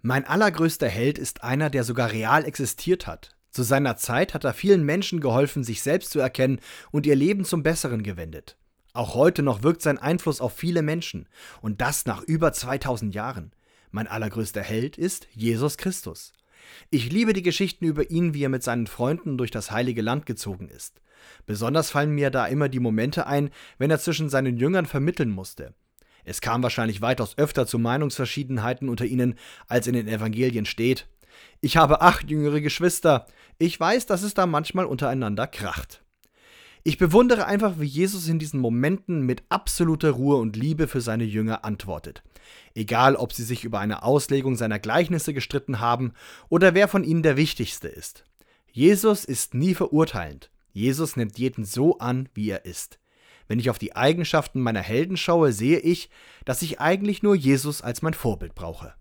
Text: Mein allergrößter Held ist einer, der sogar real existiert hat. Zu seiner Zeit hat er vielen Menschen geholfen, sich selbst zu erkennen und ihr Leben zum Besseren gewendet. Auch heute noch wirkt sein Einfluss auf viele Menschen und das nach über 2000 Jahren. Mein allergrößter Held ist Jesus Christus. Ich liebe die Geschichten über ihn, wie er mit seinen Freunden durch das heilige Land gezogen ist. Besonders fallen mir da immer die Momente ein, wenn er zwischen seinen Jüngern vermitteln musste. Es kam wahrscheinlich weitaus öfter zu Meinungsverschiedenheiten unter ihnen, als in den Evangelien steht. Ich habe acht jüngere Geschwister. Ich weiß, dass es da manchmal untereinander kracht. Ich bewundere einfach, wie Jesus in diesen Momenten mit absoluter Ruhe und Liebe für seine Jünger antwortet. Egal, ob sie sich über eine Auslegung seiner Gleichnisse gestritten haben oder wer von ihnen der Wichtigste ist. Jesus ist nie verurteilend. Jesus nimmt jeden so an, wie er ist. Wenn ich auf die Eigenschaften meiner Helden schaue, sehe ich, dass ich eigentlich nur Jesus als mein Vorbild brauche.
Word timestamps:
Mein 0.00 0.24
allergrößter 0.24 0.88
Held 0.88 1.18
ist 1.18 1.42
einer, 1.42 1.70
der 1.70 1.82
sogar 1.82 2.12
real 2.12 2.44
existiert 2.44 3.08
hat. 3.08 3.34
Zu 3.50 3.64
seiner 3.64 3.96
Zeit 3.96 4.32
hat 4.32 4.44
er 4.44 4.54
vielen 4.54 4.84
Menschen 4.84 5.18
geholfen, 5.18 5.64
sich 5.64 5.82
selbst 5.82 6.12
zu 6.12 6.20
erkennen 6.20 6.60
und 6.92 7.04
ihr 7.04 7.16
Leben 7.16 7.44
zum 7.44 7.64
Besseren 7.64 8.04
gewendet. 8.04 8.56
Auch 8.92 9.14
heute 9.14 9.42
noch 9.42 9.64
wirkt 9.64 9.82
sein 9.82 9.98
Einfluss 9.98 10.40
auf 10.40 10.52
viele 10.52 10.82
Menschen 10.82 11.28
und 11.62 11.80
das 11.80 12.06
nach 12.06 12.22
über 12.22 12.52
2000 12.52 13.12
Jahren. 13.12 13.52
Mein 13.90 14.06
allergrößter 14.06 14.62
Held 14.62 14.98
ist 14.98 15.26
Jesus 15.32 15.78
Christus. 15.78 16.32
Ich 16.90 17.10
liebe 17.10 17.32
die 17.32 17.42
Geschichten 17.42 17.84
über 17.84 18.08
ihn, 18.08 18.34
wie 18.34 18.44
er 18.44 18.50
mit 18.50 18.62
seinen 18.62 18.86
Freunden 18.86 19.36
durch 19.36 19.50
das 19.50 19.72
heilige 19.72 20.02
Land 20.02 20.26
gezogen 20.26 20.68
ist. 20.68 21.00
Besonders 21.44 21.90
fallen 21.90 22.12
mir 22.12 22.30
da 22.30 22.46
immer 22.46 22.68
die 22.68 22.80
Momente 22.80 23.26
ein, 23.26 23.50
wenn 23.78 23.90
er 23.90 23.98
zwischen 23.98 24.28
seinen 24.28 24.58
Jüngern 24.58 24.86
vermitteln 24.86 25.30
musste. 25.30 25.74
Es 26.28 26.42
kam 26.42 26.62
wahrscheinlich 26.62 27.00
weitaus 27.00 27.38
öfter 27.38 27.66
zu 27.66 27.78
Meinungsverschiedenheiten 27.78 28.90
unter 28.90 29.06
ihnen, 29.06 29.38
als 29.66 29.86
in 29.86 29.94
den 29.94 30.08
Evangelien 30.08 30.66
steht. 30.66 31.08
Ich 31.62 31.78
habe 31.78 32.02
acht 32.02 32.30
jüngere 32.30 32.60
Geschwister. 32.60 33.26
Ich 33.56 33.80
weiß, 33.80 34.04
dass 34.04 34.22
es 34.22 34.34
da 34.34 34.46
manchmal 34.46 34.84
untereinander 34.84 35.46
kracht. 35.46 36.02
Ich 36.84 36.98
bewundere 36.98 37.46
einfach, 37.46 37.80
wie 37.80 37.86
Jesus 37.86 38.28
in 38.28 38.38
diesen 38.38 38.60
Momenten 38.60 39.22
mit 39.22 39.42
absoluter 39.48 40.10
Ruhe 40.10 40.36
und 40.36 40.54
Liebe 40.54 40.86
für 40.86 41.00
seine 41.00 41.24
Jünger 41.24 41.64
antwortet. 41.64 42.22
Egal, 42.74 43.16
ob 43.16 43.32
sie 43.32 43.42
sich 43.42 43.64
über 43.64 43.80
eine 43.80 44.02
Auslegung 44.02 44.54
seiner 44.54 44.78
Gleichnisse 44.78 45.32
gestritten 45.32 45.80
haben 45.80 46.12
oder 46.50 46.74
wer 46.74 46.88
von 46.88 47.04
ihnen 47.04 47.22
der 47.22 47.36
Wichtigste 47.38 47.88
ist. 47.88 48.24
Jesus 48.70 49.24
ist 49.24 49.54
nie 49.54 49.74
verurteilend. 49.74 50.50
Jesus 50.72 51.16
nimmt 51.16 51.38
jeden 51.38 51.64
so 51.64 51.98
an, 51.98 52.28
wie 52.34 52.50
er 52.50 52.66
ist. 52.66 52.98
Wenn 53.48 53.58
ich 53.58 53.70
auf 53.70 53.78
die 53.78 53.96
Eigenschaften 53.96 54.60
meiner 54.60 54.82
Helden 54.82 55.16
schaue, 55.16 55.52
sehe 55.52 55.78
ich, 55.78 56.10
dass 56.44 56.62
ich 56.62 56.80
eigentlich 56.80 57.22
nur 57.22 57.34
Jesus 57.34 57.82
als 57.82 58.02
mein 58.02 58.14
Vorbild 58.14 58.54
brauche. 58.54 58.94